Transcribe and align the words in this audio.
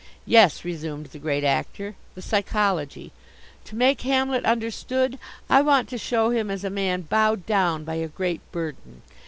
"Yes," 0.25 0.65
resumed 0.65 1.05
the 1.11 1.19
Great 1.19 1.43
Actor, 1.43 1.93
"the 2.15 2.23
psychology. 2.23 3.11
To 3.65 3.75
make 3.75 4.01
Hamlet 4.01 4.43
understood, 4.45 5.19
I 5.47 5.61
want 5.61 5.89
to 5.89 5.97
show 5.99 6.31
him 6.31 6.49
as 6.49 6.63
a 6.63 6.71
man 6.71 7.01
bowed 7.03 7.45
down 7.45 7.83
by 7.83 7.97
a 8.01 8.07
great 8.07 8.41
burden. 8.51 9.03